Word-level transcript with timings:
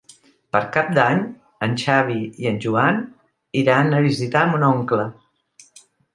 Per 0.55 0.59
Cap 0.77 0.87
d'Any 0.97 1.19
en 1.67 1.75
Xavi 1.81 2.17
i 2.45 2.49
en 2.53 2.57
Joan 2.65 2.99
iran 3.63 3.93
a 3.93 4.01
visitar 4.09 4.43
mon 4.55 4.67
oncle. 4.73 5.07